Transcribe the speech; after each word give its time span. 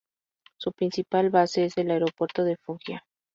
Su 0.57 0.71
principal 0.71 1.29
base 1.29 1.65
es 1.65 1.77
el 1.77 1.91
Aeropuerto 1.91 2.43
de 2.43 2.57
Foggia. 2.57 3.05